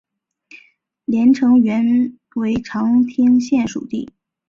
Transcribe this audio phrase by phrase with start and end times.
[1.05, 4.09] 连城原为长汀县属地。